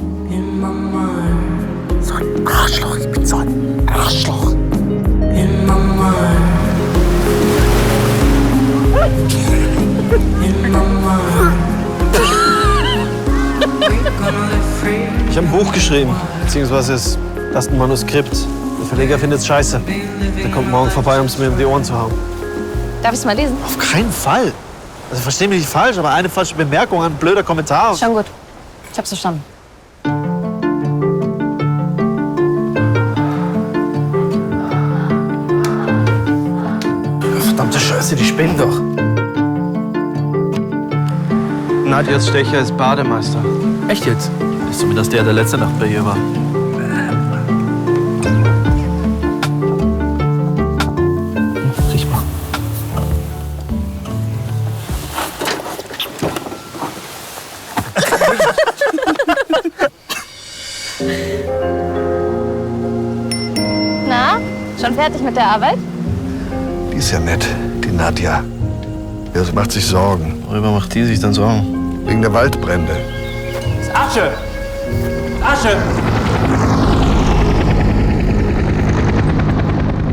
So 2.01 2.15
ein 2.15 2.47
Arschloch, 2.47 2.97
ich 2.97 3.11
bin 3.11 3.27
so 3.27 3.37
ein 3.37 3.89
Arschloch. 3.93 4.55
Ich 15.31 15.37
habe 15.37 15.47
ein 15.47 15.53
Buch 15.53 15.73
geschrieben, 15.73 16.11
beziehungsweise 16.45 16.95
ist 16.95 17.19
das 17.53 17.69
ein 17.69 17.79
Manuskript. 17.79 18.33
Der 18.81 18.87
Verleger 18.87 19.19
findet 19.19 19.41
es 19.41 19.47
scheiße. 19.47 19.81
Der 20.43 20.51
kommt 20.51 20.71
morgen 20.71 20.91
vorbei, 20.91 21.21
um 21.21 21.27
es 21.27 21.39
mir 21.39 21.51
um 21.51 21.59
die 21.59 21.65
Ohren 21.65 21.85
zu 21.85 21.95
hauen. 21.95 22.13
Darf 23.09 23.15
ich 23.15 23.21
es 23.21 23.25
mal 23.25 23.37
lesen? 23.37 23.57
Auf 23.65 23.79
keinen 23.79 24.13
Fall. 24.13 24.53
Also 25.11 25.23
versteh 25.23 25.49
mich 25.49 25.61
nicht 25.61 25.71
falsch, 25.71 25.97
aber 25.97 26.11
eine 26.11 26.29
falsche 26.29 26.55
Bemerkung, 26.55 27.03
ein 27.03 27.15
blöder 27.15 27.43
Kommentar. 27.43 27.97
Schon 27.97 28.13
gut. 28.13 28.27
Ich 28.93 28.99
hab's 28.99 29.09
verstanden. 29.09 29.43
Verdammte 37.47 37.81
Scheiße, 37.81 38.15
die 38.15 38.27
spinnen 38.27 38.59
doch. 38.59 38.79
Nadjas 41.89 42.29
Stecher 42.29 42.61
ist 42.61 42.77
Bademeister. 42.77 43.43
Echt 43.89 44.05
jetzt? 44.05 44.31
Ist 44.71 44.81
zumindest 44.81 45.15
der, 45.15 45.23
der 45.23 45.33
letzte 45.33 45.57
Nacht 45.57 45.81
bei 45.81 45.87
ihr 45.87 46.05
war. 46.05 46.19
Fertig 64.99 65.23
mit 65.23 65.37
der 65.37 65.47
Arbeit? 65.47 65.79
Die 66.93 66.97
ist 66.97 67.13
ja 67.13 67.21
nett, 67.21 67.47
die 67.85 67.93
Nadja. 67.93 68.43
Ja, 69.33 69.45
sie 69.45 69.53
macht 69.53 69.71
sich 69.71 69.87
Sorgen. 69.87 70.43
Worüber 70.49 70.73
macht 70.73 70.93
die 70.93 71.05
sich 71.05 71.21
dann 71.21 71.33
Sorgen? 71.33 72.01
Wegen 72.05 72.21
der 72.21 72.33
Waldbrände. 72.33 72.97
Asche! 73.95 74.33
Asche! 75.41 75.77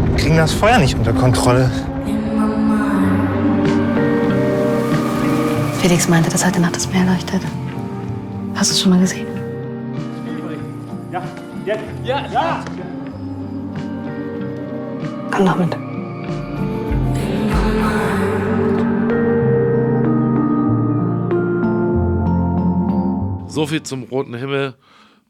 Wir 0.10 0.18
kriegen 0.18 0.38
das 0.38 0.51
Feuer 0.51 0.77
nicht 0.77 0.96
unter 0.96 1.13
Kontrolle. 1.13 1.72
Felix 5.82 6.08
meinte, 6.08 6.30
dass 6.30 6.46
heute 6.46 6.62
Nacht 6.62 6.75
das 6.75 6.88
Meer 6.92 7.06
leuchtet. 7.06 7.42
Hast 8.54 8.70
du 8.70 8.75
es 8.75 8.82
schon 8.82 8.92
mal 8.92 9.00
gesehen? 9.00 9.25
Komm 11.12 12.34
doch 12.34 12.85
mit. 15.39 15.77
So 23.48 23.68
viel 23.68 23.84
zum 23.84 24.04
roten 24.04 24.34
Himmel, 24.34 24.75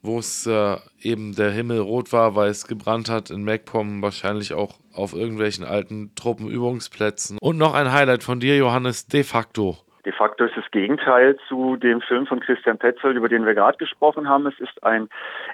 wo 0.02 0.20
es 0.20 0.46
äh, 0.48 0.78
eben 1.02 1.36
der 1.36 1.52
Himmel 1.52 1.80
rot 1.80 2.12
war, 2.12 2.36
weil 2.36 2.50
es 2.50 2.66
gebrannt 2.66 3.10
hat 3.10 3.30
in 3.30 3.44
MacPom, 3.44 4.02
wahrscheinlich 4.02 4.54
auch 4.54 4.80
auf 4.94 5.14
irgendwelchen 5.14 5.64
alten 5.64 6.14
Truppenübungsplätzen. 6.16 7.38
Und 7.40 7.58
noch 7.58 7.74
ein 7.74 7.92
Highlight 7.92 8.24
von 8.24 8.40
dir, 8.40 8.58
Johannes, 8.58 9.08
de 9.08 9.24
facto. 9.24 9.78
De 10.06 10.12
facto 10.12 10.46
ist 10.46 10.56
das 10.56 10.70
Gegenteil 10.70 11.36
zu 11.48 11.78
dem 11.78 12.00
Film 12.00 12.28
von 12.28 12.40
Christian 12.40 12.78
Petzold, 12.78 13.18
über 13.18 13.28
den 13.28 13.46
wir 13.46 13.56
gerade 13.56 13.78
gesprochen 13.78 14.30
haben. 14.30 14.46
Es 14.46 14.60
ist 14.60 14.84
ein 14.84 15.10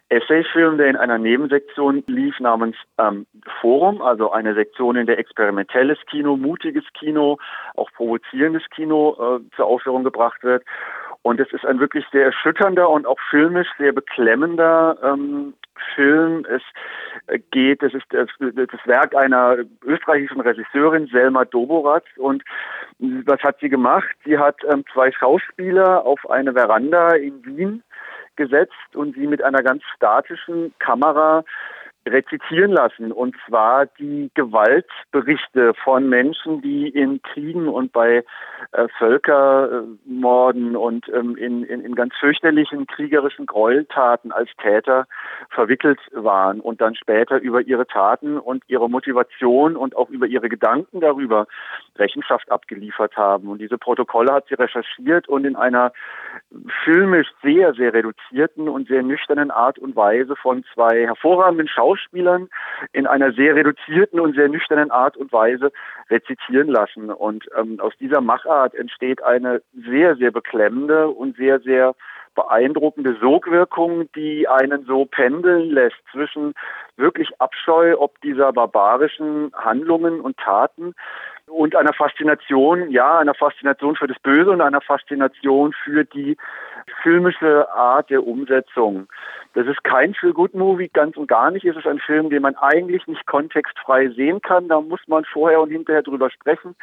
Essayfilm, 0.09 0.77
der 0.77 0.87
in 0.87 0.97
einer 0.97 1.17
Nebensektion 1.17 2.03
lief 2.07 2.37
namens 2.41 2.75
ähm, 2.97 3.25
Forum, 3.61 4.01
also 4.01 4.31
eine 4.31 4.53
Sektion, 4.53 4.97
in 4.97 5.07
der 5.07 5.19
experimentelles 5.19 5.97
Kino, 6.09 6.35
mutiges 6.35 6.83
Kino, 6.93 7.37
auch 7.75 7.89
provozierendes 7.93 8.63
Kino 8.75 9.39
äh, 9.39 9.55
zur 9.55 9.65
Aufführung 9.67 10.03
gebracht 10.03 10.43
wird. 10.43 10.65
Und 11.23 11.39
es 11.39 11.51
ist 11.53 11.65
ein 11.65 11.79
wirklich 11.79 12.05
sehr 12.11 12.25
erschütternder 12.25 12.89
und 12.89 13.05
auch 13.05 13.19
filmisch 13.29 13.67
sehr 13.77 13.91
beklemmender 13.91 14.97
ähm, 15.03 15.53
Film. 15.95 16.45
Es 16.49 16.61
äh, 17.27 17.39
geht, 17.51 17.83
es 17.83 17.93
ist 17.93 18.05
das, 18.09 18.29
Werk 18.85 19.15
einer 19.15 19.57
österreichischen 19.83 20.41
Regisseurin, 20.41 21.07
Selma 21.07 21.45
Doboratz. 21.45 22.05
Und 22.17 22.43
was 22.99 23.39
hat 23.41 23.59
sie 23.59 23.69
gemacht? 23.69 24.15
Sie 24.25 24.37
hat 24.37 24.57
ähm, 24.71 24.83
zwei 24.91 25.11
Schauspieler 25.11 26.05
auf 26.05 26.27
eine 26.29 26.53
Veranda 26.53 27.11
in 27.11 27.45
Wien 27.45 27.83
gesetzt 28.35 28.95
und 28.95 29.15
sie 29.15 29.27
mit 29.27 29.43
einer 29.43 29.61
ganz 29.61 29.83
statischen 29.95 30.73
Kamera 30.79 31.43
rezitieren 32.07 32.71
lassen. 32.71 33.11
Und 33.11 33.35
zwar 33.47 33.85
die 33.85 34.31
Gewaltberichte 34.33 35.73
von 35.83 36.09
Menschen, 36.09 36.61
die 36.61 36.89
in 36.89 37.21
Kriegen 37.21 37.67
und 37.67 37.91
bei 37.91 38.23
äh, 38.71 38.87
Völkermorden 38.97 40.75
und 40.75 41.07
ähm, 41.09 41.35
in, 41.35 41.63
in, 41.63 41.81
in 41.81 41.95
ganz 41.95 42.13
fürchterlichen 42.19 42.87
kriegerischen 42.87 43.45
Gräueltaten 43.45 44.31
als 44.31 44.49
Täter 44.61 45.05
verwickelt 45.49 45.99
waren 46.11 46.59
und 46.59 46.81
dann 46.81 46.95
später 46.95 47.39
über 47.39 47.61
ihre 47.61 47.85
Taten 47.85 48.37
und 48.37 48.63
ihre 48.67 48.89
Motivation 48.89 49.75
und 49.75 49.95
auch 49.95 50.09
über 50.09 50.25
ihre 50.25 50.49
Gedanken 50.49 51.01
darüber 51.01 51.47
Rechenschaft 51.97 52.51
abgeliefert 52.51 53.15
haben. 53.15 53.47
Und 53.47 53.59
diese 53.59 53.77
Protokolle 53.77 54.33
hat 54.33 54.47
sie 54.47 54.55
recherchiert 54.55 55.27
und 55.27 55.45
in 55.45 55.55
einer 55.55 55.93
filmisch 56.83 57.27
sehr, 57.43 57.73
sehr 57.73 57.93
reduzierten 57.93 58.69
und 58.69 58.87
sehr 58.87 59.03
nüchternen 59.03 59.51
Art 59.51 59.77
und 59.77 59.95
Weise 59.95 60.35
von 60.35 60.63
zwei 60.73 61.05
hervorragenden 61.05 61.67
Schauspielern 61.67 61.90
in 62.93 63.07
einer 63.07 63.33
sehr 63.33 63.55
reduzierten 63.55 64.19
und 64.19 64.35
sehr 64.35 64.49
nüchternen 64.49 64.91
Art 64.91 65.17
und 65.17 65.31
Weise 65.31 65.71
rezitieren 66.09 66.67
lassen. 66.67 67.09
Und 67.09 67.47
ähm, 67.57 67.79
aus 67.79 67.93
dieser 67.99 68.21
Machart 68.21 68.73
entsteht 68.75 69.23
eine 69.23 69.61
sehr, 69.73 70.15
sehr 70.15 70.31
beklemmende 70.31 71.09
und 71.09 71.37
sehr, 71.37 71.59
sehr 71.59 71.95
beeindruckende 72.35 73.17
Sogwirkung, 73.19 74.09
die 74.13 74.47
einen 74.47 74.85
so 74.85 75.05
pendeln 75.05 75.71
lässt 75.71 75.97
zwischen 76.11 76.53
wirklich 76.95 77.29
Abscheu 77.39 77.95
ob 77.97 78.19
dieser 78.21 78.53
barbarischen 78.53 79.51
Handlungen 79.53 80.21
und 80.21 80.37
Taten 80.37 80.93
und 81.47 81.75
einer 81.75 81.93
Faszination, 81.93 82.89
ja, 82.91 83.19
einer 83.19 83.33
Faszination 83.33 83.95
für 83.95 84.07
das 84.07 84.19
Böse 84.19 84.51
und 84.51 84.61
einer 84.61 84.81
Faszination 84.81 85.73
für 85.73 86.05
die 86.05 86.37
filmische 87.03 87.69
Art 87.73 88.09
der 88.09 88.25
Umsetzung. 88.25 89.07
Das 89.53 89.67
ist 89.67 89.83
kein 89.83 90.13
Feel-Good-Movie, 90.13 90.89
ganz 90.89 91.17
und 91.17 91.27
gar 91.27 91.51
nicht. 91.51 91.65
Es 91.65 91.75
ist 91.75 91.85
ein 91.85 91.99
Film, 91.99 92.29
den 92.29 92.41
man 92.41 92.55
eigentlich 92.55 93.05
nicht 93.07 93.25
kontextfrei 93.25 94.09
sehen 94.09 94.41
kann. 94.41 94.69
Da 94.69 94.79
muss 94.79 95.01
man 95.07 95.25
vorher 95.25 95.61
und 95.61 95.69
hinterher 95.69 96.03
drüber 96.03 96.29
sprechen. 96.29 96.75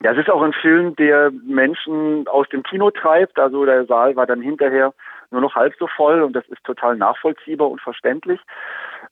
Das 0.00 0.16
ist 0.16 0.30
auch 0.30 0.42
ein 0.42 0.52
Film, 0.52 0.94
der 0.96 1.32
Menschen 1.44 2.28
aus 2.28 2.48
dem 2.50 2.62
Kino 2.62 2.90
treibt. 2.90 3.38
Also 3.38 3.64
der 3.64 3.86
Saal 3.86 4.14
war 4.14 4.26
dann 4.26 4.40
hinterher 4.40 4.94
nur 5.30 5.40
noch 5.40 5.56
halb 5.56 5.74
so 5.78 5.88
voll 5.88 6.22
und 6.22 6.34
das 6.34 6.46
ist 6.48 6.62
total 6.62 6.96
nachvollziehbar 6.96 7.68
und 7.68 7.80
verständlich. 7.80 8.40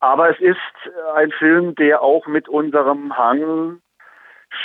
Aber 0.01 0.31
es 0.31 0.41
ist 0.41 0.59
ein 1.15 1.33
Film, 1.33 1.75
der 1.75 2.03
auch 2.03 2.27
mit 2.27 2.49
unserem 2.49 3.17
Hang 3.17 3.81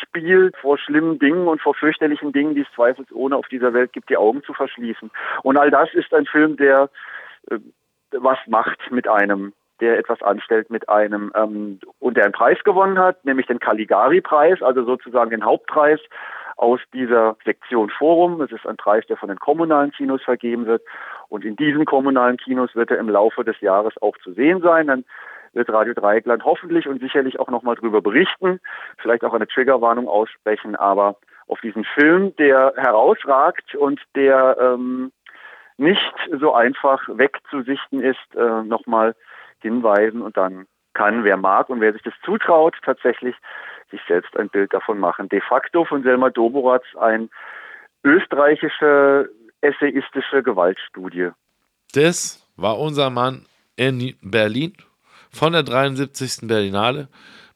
spielt, 0.01 0.55
vor 0.57 0.77
schlimmen 0.77 1.17
Dingen 1.17 1.47
und 1.47 1.61
vor 1.61 1.73
fürchterlichen 1.73 2.31
Dingen, 2.31 2.53
die 2.53 2.61
es 2.61 2.71
zweifelsohne 2.75 3.35
auf 3.35 3.47
dieser 3.47 3.73
Welt 3.73 3.93
gibt, 3.93 4.09
die 4.09 4.17
Augen 4.17 4.43
zu 4.43 4.53
verschließen. 4.53 5.09
Und 5.41 5.57
all 5.57 5.71
das 5.71 5.91
ist 5.93 6.13
ein 6.13 6.25
Film, 6.25 6.57
der 6.57 6.89
äh, 7.49 7.57
was 8.11 8.37
macht 8.47 8.91
mit 8.91 9.07
einem, 9.07 9.53
der 9.79 9.97
etwas 9.97 10.21
anstellt 10.21 10.69
mit 10.69 10.89
einem 10.89 11.31
ähm, 11.35 11.79
und 11.99 12.17
der 12.17 12.25
einen 12.25 12.33
Preis 12.33 12.57
gewonnen 12.63 12.99
hat, 12.99 13.23
nämlich 13.25 13.47
den 13.47 13.59
Caligari-Preis, 13.59 14.61
also 14.61 14.83
sozusagen 14.83 15.31
den 15.31 15.45
Hauptpreis 15.45 15.99
aus 16.57 16.81
dieser 16.93 17.37
Sektion 17.45 17.89
Forum. 17.89 18.41
Es 18.41 18.51
ist 18.51 18.67
ein 18.67 18.75
Preis, 18.75 19.05
der 19.07 19.15
von 19.15 19.29
den 19.29 19.39
kommunalen 19.39 19.91
Kinos 19.91 20.21
vergeben 20.21 20.65
wird. 20.65 20.83
Und 21.29 21.45
in 21.45 21.55
diesen 21.55 21.85
kommunalen 21.85 22.35
Kinos 22.35 22.75
wird 22.75 22.91
er 22.91 22.97
im 22.97 23.09
Laufe 23.09 23.45
des 23.45 23.59
Jahres 23.61 23.93
auch 24.01 24.17
zu 24.17 24.33
sehen 24.33 24.61
sein. 24.61 24.87
Dann 24.87 25.05
wird 25.53 25.69
Radio 25.69 25.93
Dreieckland 25.93 26.43
hoffentlich 26.43 26.87
und 26.87 26.99
sicherlich 26.99 27.39
auch 27.39 27.49
nochmal 27.49 27.75
drüber 27.75 28.01
berichten, 28.01 28.59
vielleicht 28.97 29.23
auch 29.23 29.33
eine 29.33 29.47
Triggerwarnung 29.47 30.07
aussprechen, 30.07 30.75
aber 30.75 31.15
auf 31.47 31.59
diesen 31.61 31.83
Film, 31.83 32.35
der 32.35 32.73
herausragt 32.75 33.73
und 33.73 33.99
der 34.15 34.57
ähm, 34.61 35.11
nicht 35.79 36.13
so 36.39 36.53
einfach 36.53 37.01
wegzusichten 37.07 38.01
ist, 38.01 38.35
äh, 38.35 38.63
nochmal 38.63 39.15
hinweisen 39.61 40.21
und 40.21 40.37
dann 40.37 40.67
kann, 40.93 41.23
wer 41.23 41.37
mag 41.37 41.69
und 41.69 41.81
wer 41.81 41.93
sich 41.93 42.01
das 42.03 42.13
zutraut, 42.23 42.75
tatsächlich 42.83 43.35
sich 43.91 44.01
selbst 44.07 44.35
ein 44.37 44.49
Bild 44.49 44.73
davon 44.73 44.99
machen. 44.99 45.29
De 45.29 45.41
facto 45.41 45.85
von 45.85 46.03
Selma 46.03 46.29
Doboratz 46.29 46.85
ein 46.99 47.29
österreichische 48.03 49.29
essayistische 49.61 50.43
Gewaltstudie. 50.43 51.29
Das 51.93 52.47
war 52.55 52.79
unser 52.79 53.09
Mann 53.09 53.45
in 53.75 54.15
Berlin 54.21 54.73
von 55.31 55.53
der 55.53 55.63
73. 55.63 56.47
Berlinale 56.47 57.07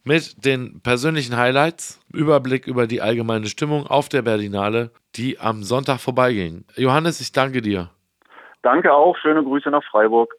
mit 0.04 0.46
den 0.46 0.82
persönlichen 0.82 1.38
Highlights, 1.38 2.02
Überblick 2.12 2.68
über 2.68 2.88
die 2.88 3.02
allgemeine 3.02 3.48
Stimmung 3.48 3.88
auf 3.88 4.10
der 4.10 4.22
Berlinale, 4.22 4.92
die 5.16 5.40
am 5.40 5.64
Sonntag 5.64 6.00
vorbeiging. 6.00 6.66
Johannes, 6.76 7.22
ich 7.22 7.32
danke 7.32 7.62
dir. 7.62 7.90
Danke 8.64 8.94
auch. 8.94 9.16
Schöne 9.18 9.44
Grüße 9.44 9.70
nach 9.70 9.84
Freiburg. 9.84 10.32